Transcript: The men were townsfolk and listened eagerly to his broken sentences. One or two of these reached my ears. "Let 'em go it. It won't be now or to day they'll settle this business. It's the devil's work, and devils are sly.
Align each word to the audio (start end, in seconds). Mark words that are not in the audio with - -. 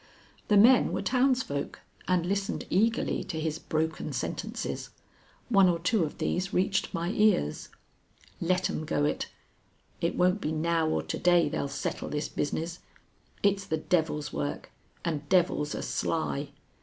The 0.47 0.57
men 0.57 0.93
were 0.93 1.03
townsfolk 1.03 1.79
and 2.07 2.25
listened 2.25 2.65
eagerly 2.71 3.23
to 3.25 3.39
his 3.39 3.59
broken 3.59 4.11
sentences. 4.13 4.89
One 5.49 5.69
or 5.69 5.77
two 5.77 6.03
of 6.03 6.17
these 6.17 6.51
reached 6.51 6.91
my 6.91 7.11
ears. 7.11 7.69
"Let 8.41 8.67
'em 8.67 8.83
go 8.83 9.05
it. 9.05 9.27
It 10.01 10.15
won't 10.15 10.41
be 10.41 10.51
now 10.51 10.89
or 10.89 11.03
to 11.03 11.19
day 11.19 11.49
they'll 11.49 11.67
settle 11.67 12.09
this 12.09 12.29
business. 12.29 12.79
It's 13.43 13.65
the 13.67 13.77
devil's 13.77 14.33
work, 14.33 14.71
and 15.05 15.29
devils 15.29 15.75
are 15.75 15.83
sly. 15.83 16.49